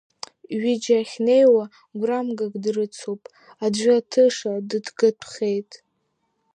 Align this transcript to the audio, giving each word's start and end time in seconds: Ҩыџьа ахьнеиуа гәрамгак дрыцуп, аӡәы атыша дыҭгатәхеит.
Ҩыџьа 0.61 0.97
ахьнеиуа 1.01 1.65
гәрамгак 1.99 2.53
дрыцуп, 2.63 3.21
аӡәы 3.63 3.91
атыша 3.99 4.53
дыҭгатәхеит. 4.69 5.71